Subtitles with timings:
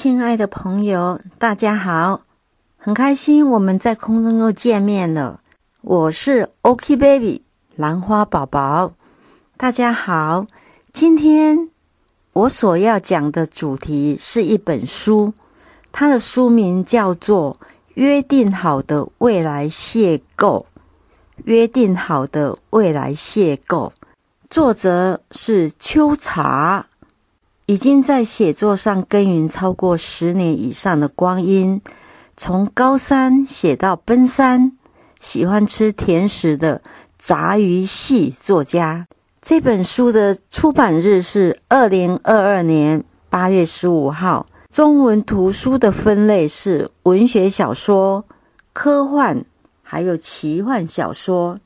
[0.00, 2.20] 亲爱的朋友，大家好，
[2.76, 5.40] 很开心我们在空中又见面了。
[5.80, 7.42] 我是 OK Baby
[7.74, 8.92] 兰花宝宝，
[9.56, 10.46] 大家好。
[10.92, 11.70] 今天
[12.32, 15.34] 我所要讲的主题是一本书，
[15.90, 17.54] 它的书名叫做
[17.94, 20.62] 《约定好的未来邂逅》。
[21.46, 23.90] 约定好的未来邂逅，
[24.48, 26.86] 作者是秋茶，
[27.68, 31.82] 已经在写作上耕耘超过十年以上的光阴，
[32.34, 34.72] 从高山写到奔山，
[35.20, 36.80] 喜欢吃甜食的
[37.18, 39.06] 杂鱼系作家。
[39.42, 44.46] 这本书的出版日是二零二二年八月十五号。
[44.70, 48.24] 中文图书的分类是文学小说、
[48.72, 49.44] 科幻。
[49.82, 51.58] 还有奇幻小说。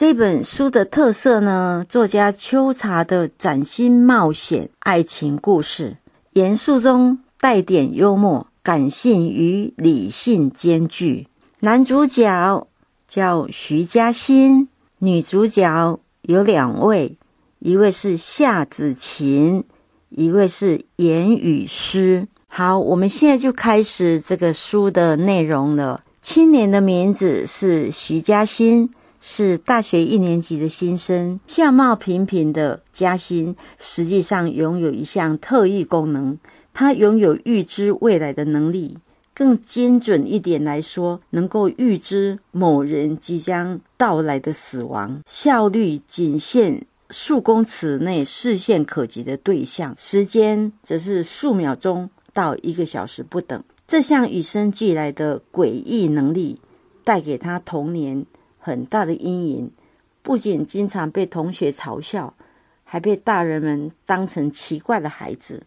[0.00, 5.96] 这本书的特色呢，作家秋茶的崭新冒险爱情故事，
[6.34, 11.26] 严肃中带点幽默，感性与理性兼具。
[11.58, 12.68] 男主角
[13.08, 14.68] 叫徐嘉欣，
[14.98, 17.18] 女主角有两位，
[17.58, 19.64] 一位是夏子晴，
[20.10, 22.28] 一位是严雨诗。
[22.46, 26.04] 好，我们现在就开始这个书的内容了。
[26.22, 28.90] 青年的名字是徐嘉欣，
[29.20, 31.40] 是大学一年级的新生。
[31.46, 36.38] 相貌平平的嘉欣，实际上拥有一项特异功能，
[36.72, 38.98] 他拥有预知未来的能力。
[39.34, 53.62] 更精准一点来说，能够预知某人即将到来的死亡，效率仅限数公尺内视线可及的对象，时间则是数秒钟到一个小时不等。
[53.86, 56.60] 这项与生俱来的诡异能力，
[57.04, 58.26] 带给他童年
[58.68, 59.72] 很大的阴影。
[60.20, 62.34] 不仅经常被同学嘲笑，
[62.84, 65.62] 还被大人们当成奇怪的孩子。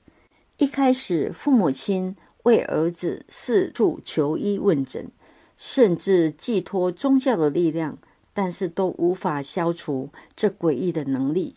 [0.58, 5.10] 一开始，父母亲为儿子四处求医问诊，
[5.58, 7.98] 甚至寄托宗教的力量，
[8.34, 11.56] 但是都无法消除这诡异的能力。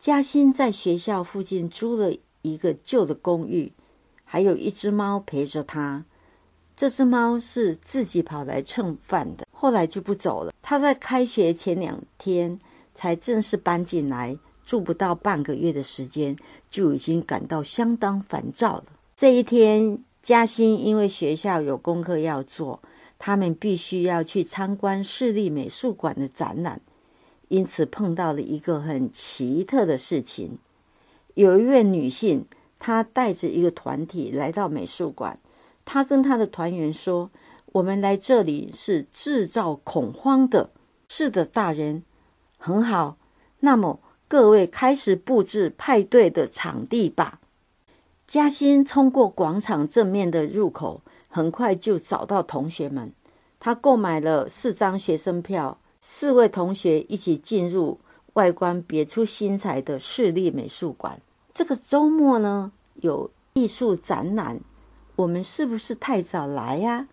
[0.00, 2.12] 嘉欣在学校附近租了
[2.42, 3.72] 一个旧的公寓。
[4.24, 6.04] 还有一只猫陪着他，
[6.74, 10.52] 这只猫是自己跑来蹭饭的，后来就不走了。
[10.60, 12.58] 他在开学前两天
[12.96, 16.36] 才正式搬进来，住不到半个月的时间，
[16.68, 18.86] 就已经感到相当烦躁了。
[19.14, 22.82] 这一天，嘉欣因为学校有功课要做，
[23.20, 26.80] 他们必须要去参观市立美术馆的展览，
[27.46, 30.58] 因此碰到了一个很奇特的事情，
[31.34, 32.44] 有一位女性。
[32.84, 35.38] 她带着一个团体来到美术馆，
[35.84, 37.30] 她跟她的团员说
[37.72, 40.70] ：“我们来这里是制造恐慌的。
[41.08, 42.02] ”“是的，大人，
[42.58, 43.16] 很好。
[43.60, 47.40] 那么各位开始布置派对的场地吧。”
[48.26, 53.12] 嘉欣通过广场正面的入口，很快就找到同学们。
[53.60, 58.00] 他购买了四张学生票，四位同学一起进入
[58.32, 61.20] 外观别出心裁的市立美术馆。
[61.52, 64.60] 这个周末呢，有艺术展览，
[65.16, 67.06] 我们是不是太早来呀？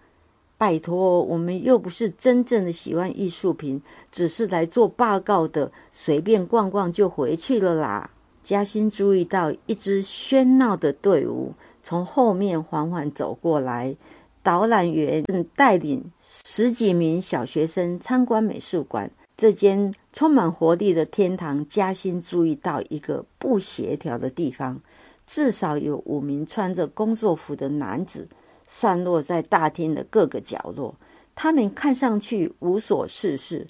[0.59, 3.81] 拜托，我们又不是真正的喜欢艺术品，
[4.12, 8.12] 只是来做报告的，随便逛逛就回去了啦。
[8.44, 13.96] 嘉欣注意到一支喧闹的队伍从后面缓缓走过来，
[14.44, 16.03] 导览员正带领
[16.44, 19.09] 十几名小学生参观美术馆。
[19.38, 24.81] 这间充满活力的天堂，嘉欣注意到一个不协调的地方，
[25.25, 28.28] 至少有五名穿着工作服的男子
[28.72, 30.94] 散落在大厅的各个角落。
[31.34, 33.66] 他们看上去无所事事，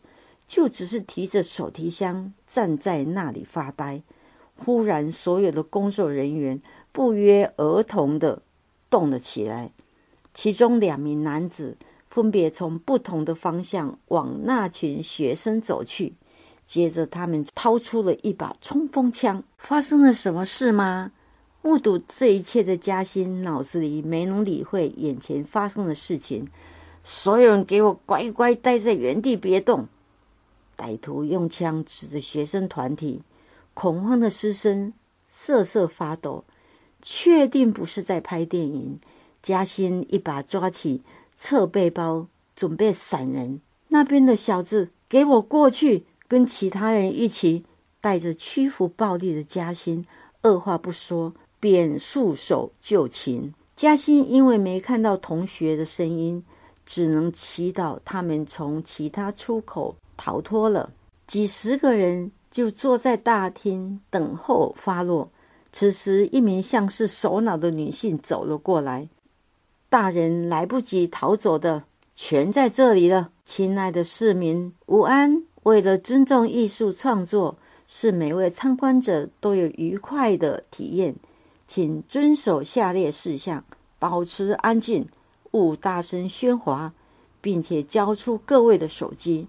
[0.46, 4.02] 就只是提着手提箱站在那里发呆。
[4.58, 6.62] 忽然，所有的工作人员
[6.92, 8.42] 不约而同的
[8.90, 9.72] 动了起来，
[10.34, 11.78] 其中两名男子。
[12.10, 16.16] 分别从不同的方向往那群学生走去，
[16.66, 19.44] 接着他们掏出了一把冲锋枪。
[19.60, 21.12] 发生了什么事吗？
[21.62, 26.48] 目睹这一切的嘉欣脑子里没能理会眼前发生的事情。
[27.04, 29.88] 所有人给我乖乖待在原地，别动！
[30.78, 33.22] 歹徒用枪指着学生团体，
[33.74, 34.94] 恐慌的师生
[35.28, 36.44] 瑟瑟发抖。
[37.02, 39.00] 确定不是在拍电影。
[39.42, 41.02] 嘉欣一把抓起。
[41.42, 47.64] 侧背包准备闪人，那边的小子给我过去，跟其他人一起
[48.02, 50.04] 带着屈服暴力的嘉欣，
[50.42, 53.54] 二话不说便束手就擒。
[53.76, 56.44] 嘉欣因为没看到同学的声音，
[56.86, 60.92] 只能祈祷他们从其他出口逃脱了。
[61.28, 65.30] 几十个人就坐在大厅等候发落。
[65.72, 69.08] 此时，一名像是首脑的女性走了过来。
[69.88, 71.84] 大人来不及逃走的，
[72.16, 73.30] 全在这里了。
[73.46, 75.44] 亲爱的市民，午安！
[75.64, 77.58] 为了尊重艺术创作，
[77.88, 81.16] 使每位参观者都有愉快的体验，
[81.70, 83.64] 请遵守下列事项：
[84.00, 85.06] 保持安静，
[85.52, 86.92] 勿大声喧哗，
[87.42, 89.48] 并且交出各位的手机。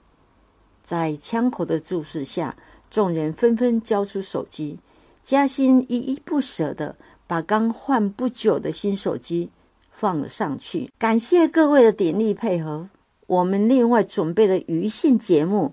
[0.84, 2.54] 在枪口的注视下，
[2.90, 4.78] 众人纷纷交出手机。
[5.24, 6.94] 嘉欣依依不舍地
[7.26, 9.48] 把刚换不久的新手机
[9.90, 10.92] 放了上去。
[10.98, 12.86] 感谢各位的鼎力配合，
[13.28, 15.72] 我们另外准备的余兴节目，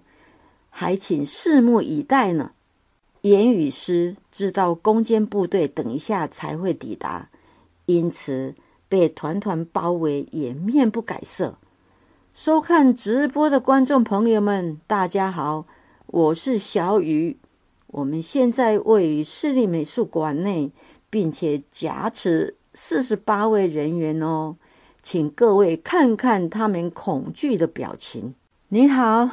[0.69, 2.51] 还请拭目以待呢。
[3.29, 7.29] 言语师知道攻坚部队等一下才会抵达，
[7.85, 8.55] 因此
[8.87, 11.57] 被团团包围也面不改色。
[12.33, 15.65] 收看直播的观众朋友们，大家好，
[16.05, 17.37] 我是小雨。
[17.87, 20.71] 我们现在位于市立美术馆内，
[21.09, 24.57] 并且夹持四十八位人员哦，
[25.01, 28.35] 请各位看看他们恐惧的表情。
[28.67, 29.29] 你好，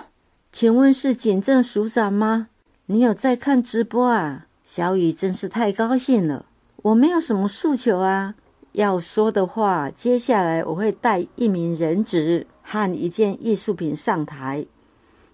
[0.50, 2.48] 请问是警政署长吗？
[2.86, 4.46] 你有在看直播啊？
[4.62, 6.44] 小雨真是太高兴了。
[6.82, 8.34] 我没有什么诉求啊，
[8.72, 14.66] 要说的话，接下来我会带一名人质和一件艺术品上台，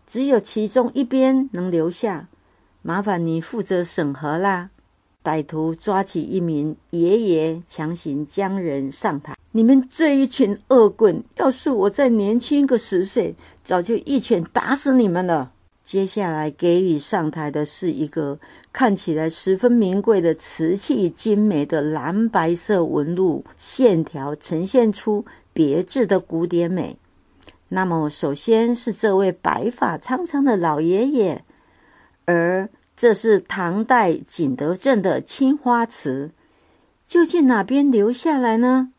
[0.07, 2.29] 只有其中一边能留下。
[2.83, 4.71] 麻烦你负责审核啦！
[5.25, 9.35] 歹徒抓起一名爷爷，强行将人上台。
[9.51, 15.51] 你们这一群恶棍，要是我再年轻个十岁，早就一拳打死你们了。
[15.91, 18.39] 接下来给予上台的是一个
[18.73, 26.97] 看起来十分名贵的瓷器，精美的蓝白色纹路线条，呈现出别致的古典美。
[27.71, 31.45] 那么，首先是这位白发苍苍的老爷爷。
[32.25, 36.31] 而这是唐代景德镇的青花瓷，
[37.09, 38.93] 究竟哪边留下来呢？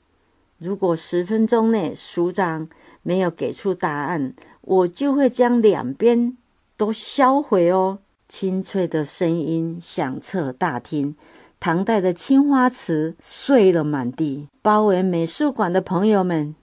[0.57, 2.67] 如果十分钟内署长
[3.01, 6.35] 没有给出答案，我就会将两边
[6.81, 7.99] 都销毁哦。
[8.27, 11.15] 清脆的声音响彻大厅，
[11.59, 14.47] 唐代的青花瓷碎了满地。
[14.63, 16.55] 包围美术馆的朋友们，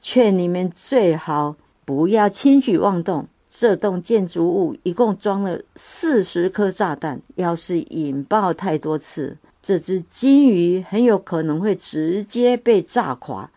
[0.00, 1.54] 劝你们最好
[1.84, 3.28] 不要轻举妄动。
[3.50, 13.50] 这栋建筑物一共装了四十颗炸弹，要是引爆太多次，这只金鱼很有可能会直接被炸垮，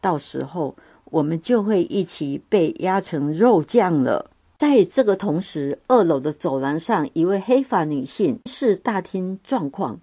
[0.00, 0.76] 到时候
[1.06, 4.30] 我们就会一起被压成肉酱了。
[4.58, 10.00] 在这个同时，二楼的走廊上，一位黑发女性视大厅状况，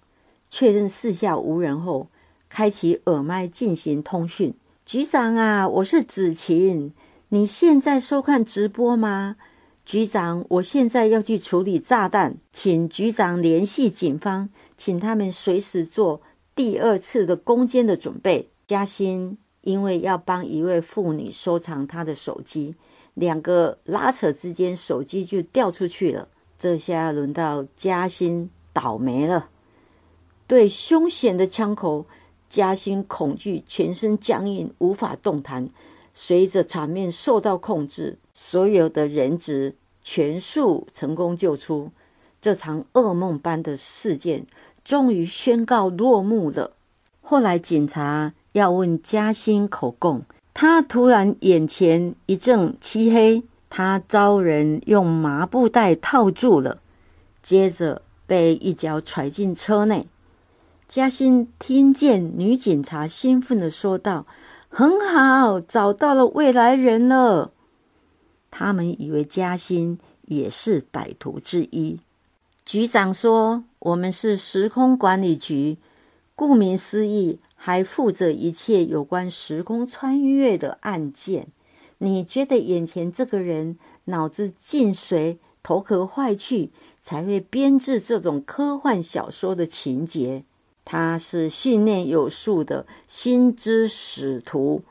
[0.49, 2.07] 确认四下无人后，
[2.49, 4.53] 开启耳麦进行通讯
[4.85, 6.93] ：“局长啊，我是子晴。”
[7.29, 9.37] 你现在收看直播吗，
[9.83, 10.45] 局长？
[10.49, 16.21] 我现在要去处理炸弹，请局长联系警方，请他们随时做
[16.55, 18.51] 第二次的攻坚的准备。
[18.67, 22.75] 嘉欣因为要帮一位妇女收藏她的手机，
[23.13, 26.27] 两个拉扯之间，手机就掉出去了。
[26.57, 29.49] 这下轮到嘉兴倒霉了。
[30.47, 32.05] 对凶险的枪口，
[32.49, 35.69] 嘉兴恐惧，全身僵硬，无法动弹。
[36.13, 41.91] 随着场面受到控制，所有的人质全数成功救出，
[42.39, 44.45] 这场噩梦般的事件
[44.83, 46.73] 终于宣告落幕了。
[47.21, 50.21] 后来警察要问嘉兴口供，
[50.53, 56.79] 他突然眼前一阵漆黑，他遭人用麻布袋套住了，
[57.41, 60.07] 接着被一脚踹进车内。
[60.87, 64.25] 嘉欣听见女警察兴奋的说道。
[64.75, 67.51] 很好，找到了未来人了。
[68.49, 71.99] 他们以为嘉欣也是歹徒之一。
[72.65, 75.77] 局长说：“我们是时空管理局，
[76.33, 81.47] 顾名思义，还负责一切有关时空穿越的案件。
[81.99, 90.43] 你觉得眼前这个人脑子进水、头壳坏去，才会编制这种科幻小说的情节？”
[90.83, 94.81] 他是训练有素的心之使徒，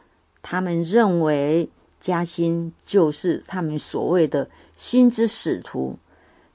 [0.40, 1.68] 他们认为
[2.00, 5.98] 嘉欣就是他们所谓的心之使徒。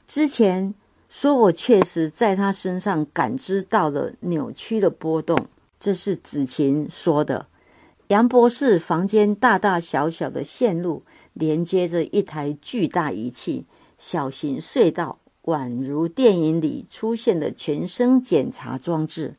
[0.08, 0.74] 之前
[1.08, 5.38] 说我确实在他身上感知到了扭曲的波动，
[5.80, 7.48] 这是子晴说的。
[8.08, 11.04] 杨博士房间大大小小的线路
[11.34, 13.66] 连接着一台巨大仪器，
[13.98, 15.20] 小型隧道。
[15.44, 19.34] 宛如电影里出现的全身检查装置，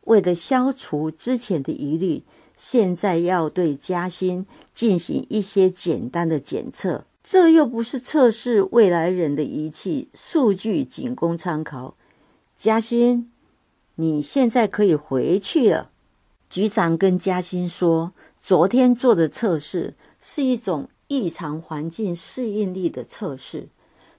[0.00, 2.24] 为了消除之前的疑虑，
[2.56, 7.04] 现在要对嘉欣进行一些简单的检测。
[7.22, 11.94] 这又不是测试未来人的仪器，数据仅供参考。
[12.56, 13.30] 嘉欣，
[13.96, 15.90] 你现在可以回去了。
[16.48, 18.12] 局长跟嘉欣说
[18.42, 23.68] ：“昨天做的测试是一种异常环境适应力的测试，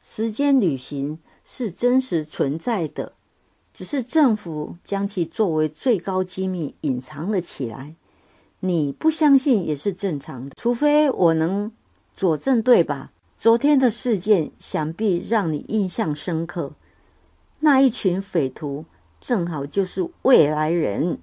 [0.01, 3.13] 时间旅行是真实存在的，
[3.73, 7.95] 只是政府将其作为最高机密隐藏了起来。
[8.61, 11.71] 你不相信也是正常的，除非我能
[12.15, 13.11] 佐证，对吧？
[13.37, 16.73] 昨天的事件想必让你印象深刻，
[17.59, 18.83] 那一群匪徒
[19.19, 21.17] 正好就是未来人。”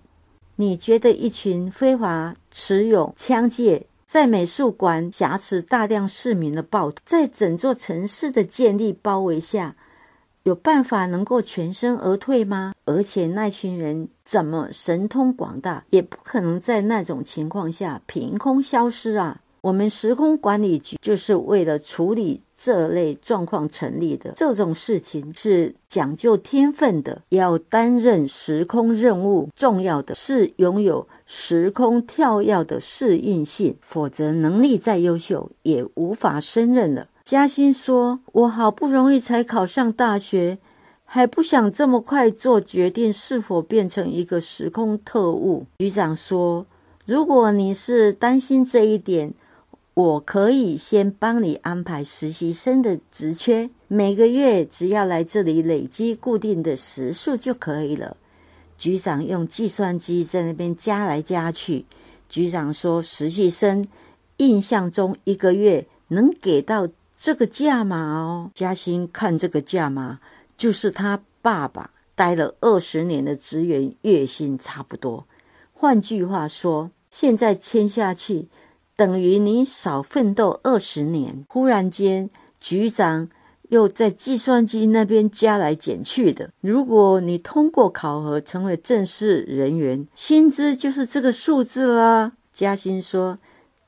[0.57, 9.75] 你觉得一群非法持有枪械，在美术馆挟持大量市民的暴徒，在整座城市的建立包围下，
[10.45, 12.73] 有办法能够全身而退吗？
[12.85, 19.41] 而且那群人怎么神通广大，也不可能在那种情况下凭空消失啊！
[19.65, 24.35] 我们时空管理局就是为了处理这类状况成立的。
[24.37, 37.09] 这种事情是讲究天分的，要担任时空任务，重要的是拥有时空跳跃的适应性，否则能力再优秀也无法胜任了。
[37.25, 40.59] 嘉欣说：“我好不容易才考上大学，
[41.07, 46.67] 还不想这么快做决定是否变成一个时空特务。”局长说
[47.07, 49.33] ：“如果你是担心这一点。”
[49.95, 58.17] 我可以先帮你安排实习生的职缺，每个月只要来这里累积固定的时数就可以了。
[58.77, 61.87] 局长用计算机在那边加来加去。
[62.29, 63.87] 局长说：“实习生
[64.39, 70.19] 印象中一个月能给到这个价码哦。”嘉欣看这个价码，
[70.57, 75.25] 就是他爸爸待了二十年的职员月薪差不多。
[75.73, 78.49] 换句话说，现在签下去。
[78.97, 81.45] 等于你少奋斗二十年。
[81.49, 83.29] 忽然间，局长
[83.71, 86.51] 又在计算机那边加来减去的。
[86.61, 92.33] 如果你通过考核成为正式人员，薪资就是这个数字啦。
[92.53, 93.39] 嘉欣说：“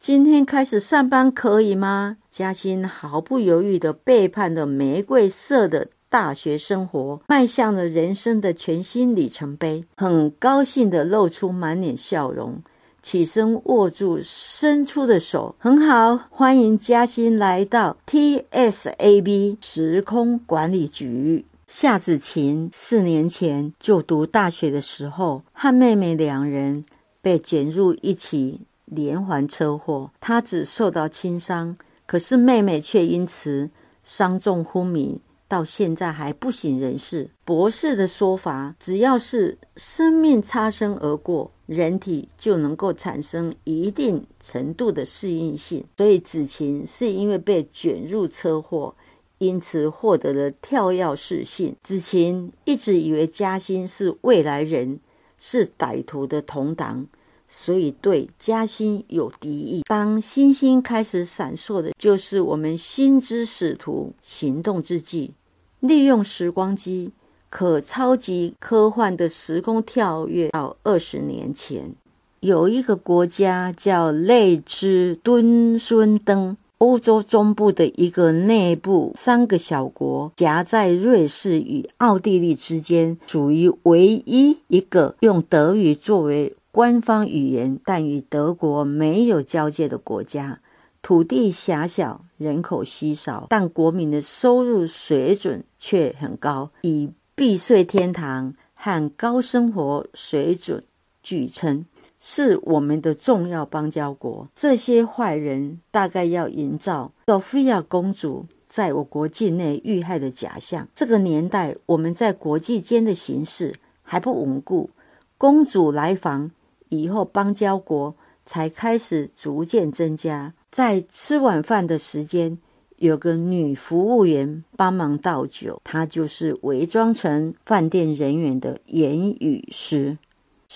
[0.01, 9.85] 今天开始上班可以吗？”嘉欣毫不犹豫的背叛了玫瑰色的大学生活，迈向了人生的全新里程碑。
[9.97, 12.61] 很高兴的露出满脸笑容。
[13.07, 21.45] 起身握住伸出的手，很好，欢迎嘉欣来到 TSAB 时空管理局。
[21.69, 26.85] 夏子晴四年前就读大学的时候，和妹妹两人
[27.23, 33.71] 被卷入一起连环车祸，她只受到轻伤，可是妹妹却因此
[34.03, 35.21] 伤重昏迷。
[35.49, 37.31] 到现在还不省人事。
[37.45, 45.85] 博士的说法，只要是生命擦身而过，人体就能够产生一定程度的适应性。
[45.97, 48.95] 所以子晴是因为被卷入车祸，
[49.39, 51.77] 因此获得了跳跃式性。
[51.83, 54.99] 子晴一直以为嘉欣是未来人，
[55.39, 57.07] 是歹徒的同党。
[57.49, 59.83] 所以对嘉兴有敌意。
[59.87, 65.33] 当星星开始闪烁的，就是我们心之使徒行动之际。
[65.81, 67.13] 利用时光机，
[67.49, 71.95] 可超级科幻的时空跳跃到二十年前。
[72.41, 86.55] 有一个国家叫内之敦孙登，欧洲中部的一个内部三个小国，夹在瑞士与奥地利之间，属于唯一一个用德语作为。
[86.71, 90.61] 官方语言，但与德国没有交界的国家，
[91.01, 100.83] 土地狭小，人口稀少，但国民的收入水准却很高，以避税天堂和高生活水准
[101.23, 101.87] 据称，
[102.21, 104.49] 是我们的重要邦交国。
[104.55, 110.87] 这些坏人大概要营造索菲亚公主在我国境内遇害的假象。
[110.95, 114.91] 这个年代，我们在国际间的形势还不稳固，
[115.39, 116.51] 公主来访。
[116.89, 120.55] 以后邦交国才开始逐渐增加。
[120.71, 122.57] 在吃晚饭的时间，
[122.99, 130.17] 有个女服务员帮忙倒酒，她就是伪装成饭店人员的言语师。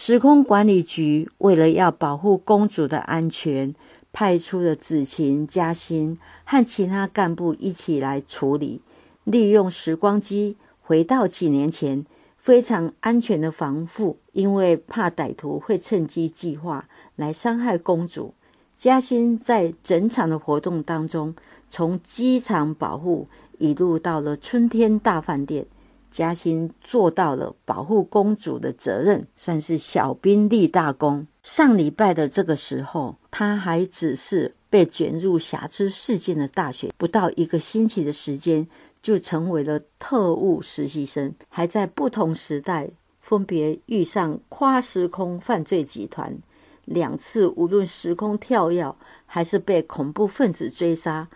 [0.02, 3.74] 时空管理局为了要保护公主的安全，
[4.14, 8.80] 派出了子晴、嘉欣和其他干部一起来处理，
[9.24, 12.06] 利用时光机回到几年前。
[12.38, 18.32] 非常安全的防护，因为怕歹徒会趁机计划来伤害公主。
[18.78, 21.34] 嘉欣在整场的活动当中，
[21.68, 23.26] 从机场保护
[23.58, 25.66] 一路到了春天大饭店，
[26.10, 31.26] 嘉欣做到了保护公主的责任，算是小兵立大功。
[31.42, 38.66] 上礼拜的这个时候，他还只是被卷入瑕疵事件的大学，不到一个星期的时间。
[39.02, 42.90] 就成为了特务实习生，还在不同时代
[43.22, 46.36] 分别遇上跨时空犯罪集团，
[46.84, 51.26] 两次无论时空跳跃还是被恐怖分子追杀，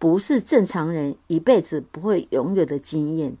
[0.00, 3.36] 不是正常人一辈子不会拥有的经验。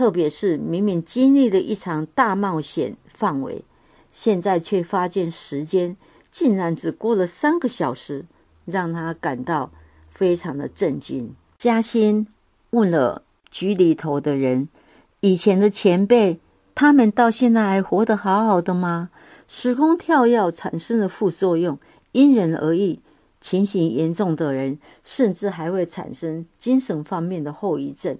[0.00, 3.62] 特别是明明经历了一场大冒险范围，
[4.10, 5.94] 现在却发现时间
[6.32, 8.24] 竟然只过了三个小时，
[8.64, 9.70] 让他感到
[10.08, 11.34] 非常的震惊。
[11.58, 12.26] 嘉欣
[12.70, 14.70] 问了局里头的人，
[15.20, 16.40] 以前的前辈。
[16.74, 19.10] 他们到现在还活得好好的吗？
[19.46, 21.78] 时空跳跃产生的副作用
[22.12, 23.00] 因人而异，
[23.38, 28.16] 情形严重的人甚至还会产生精神方面的后遗症。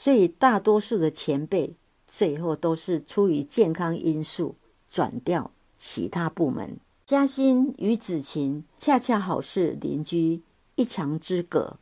[0.00, 1.74] 所以，大多数的前辈
[2.06, 4.54] 最后都是出于健康因素
[4.88, 6.76] 转调其他部门。
[7.04, 10.40] 嘉欣与子晴恰恰好是邻居
[10.76, 11.76] 一墙之隔，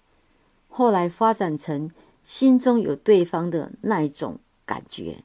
[0.70, 1.90] 后来发展成
[2.24, 5.22] 心中有对方的那一种感觉。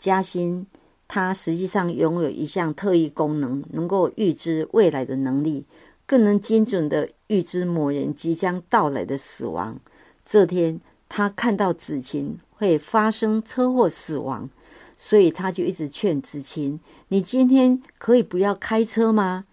[0.00, 0.66] 嘉欣，
[1.06, 5.64] 他实际上拥有一项特异功能，能够预知未来的能力，
[6.04, 9.78] 更能精准的预知某人即将到来的死亡。
[10.24, 14.48] 这天，他看到子晴会发生车祸死亡，
[14.96, 19.44] 所以他就一直劝子晴：“你今天可以不要开车吗？”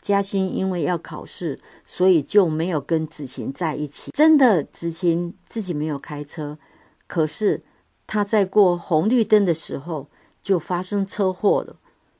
[0.00, 4.10] 嘉欣因为要考试，所以就没有跟子晴在一起。
[4.12, 6.58] 真的，子晴自己没有开车，
[7.06, 7.62] 可是。
[8.10, 10.08] 他在过红绿灯的时候
[10.42, 11.76] 就发生车祸了，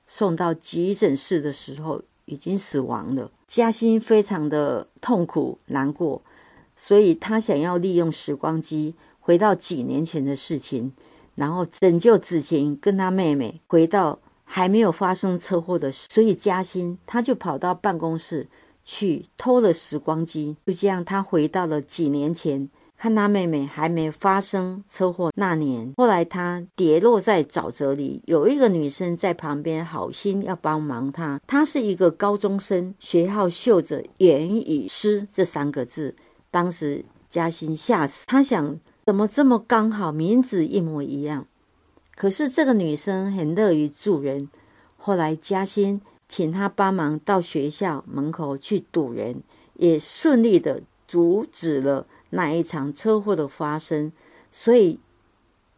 [0.06, 3.30] 送到急诊室的时候已经死亡了。
[3.46, 6.20] 嘉欣非常的痛苦难过，
[6.78, 10.92] 所以他想要利用时光机回到几年前的事情，
[11.34, 15.92] 然后拯救子晴跟他妹妹回到还没有发生车祸的。
[15.92, 18.46] 所以嘉欣他就跑到办公室
[18.84, 22.68] 去偷了时光机，就这样他回到了几年前。
[23.00, 31.40] 看他妹妹还没发生车祸那年， 后来他跌落在沼泽里，有一个女生在旁边好心要帮忙他。
[31.46, 36.16] 他是一个高中生，学号绣着“言语诗”这三个字。
[36.50, 41.46] 当时嘉欣吓死，他想怎么这么刚好，名字一模一样。
[42.14, 44.48] 可是这个女生很乐于助人，
[44.96, 49.42] 后来嘉欣请她帮忙到学校门口去堵人，
[49.74, 52.06] 也顺利的阻止了。
[52.30, 54.12] 那一场车祸的发生，
[54.50, 54.98] 所以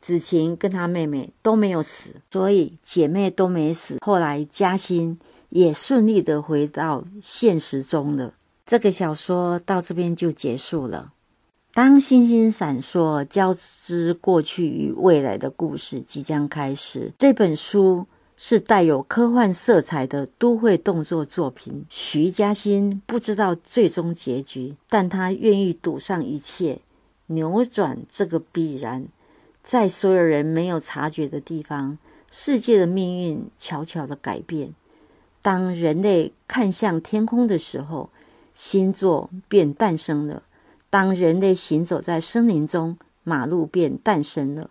[0.00, 3.98] 子晴跟她妹妹都没有死，所以姐妹都没死。
[4.00, 5.18] 后来嘉欣
[5.50, 8.34] 也顺利的回到现实中了。
[8.64, 11.12] 这个小说到这边就结束了。
[11.72, 17.12] 当星星闪烁，交织过去与未来的故事即将开始。
[17.18, 18.06] 这本书。
[18.42, 21.84] 是带有科幻色彩的都会动作作品。
[21.90, 26.80] 徐嘉欣不知道最终结局，但他愿意赌上一切，
[27.26, 29.04] 扭转这个必然，
[29.62, 31.98] 在所有人没有察觉的地方，
[32.30, 34.72] 世界的命运悄悄的改变。
[35.42, 38.08] 当人类看向天空的时候，
[38.54, 40.42] 星座便诞生了；
[40.88, 44.70] 当人类行走在森林中，马路便诞生了；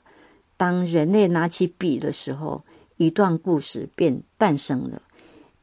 [0.58, 2.63] 当人类拿起笔的时候，
[2.98, 5.02] 一段故事便诞生了。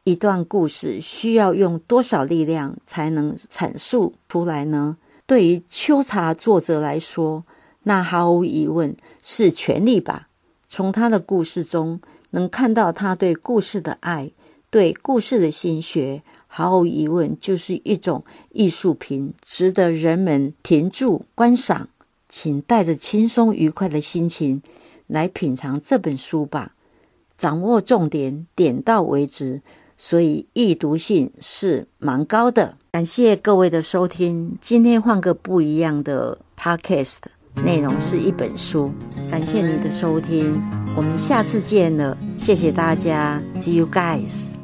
[0.04, 4.96] 一段故事需要用多少力量才能阐述出来呢？
[5.26, 7.44] 对于秋茶作者来说，
[7.82, 10.28] 那毫无疑问是权力吧。
[10.68, 12.00] 从他的故事中
[12.30, 14.30] 能看到他对故事的爱，
[14.70, 16.22] 对故事的心学，
[16.56, 21.86] 毫无疑问就是一种艺术品，值得人们停住观赏。
[22.30, 24.62] 请带着轻松愉快的心情
[25.06, 26.72] 来品尝这本书吧。
[27.36, 29.60] 掌握重点，点到为止，
[29.98, 32.78] 所以易读性是蛮高的。
[32.90, 37.18] 感谢各位的收听，今天换个不一样的 podcast，
[37.56, 38.90] 内容是一本书。
[39.30, 40.58] 感谢你的收听，
[40.96, 44.55] 我们下次见了，谢谢大家，See you guys。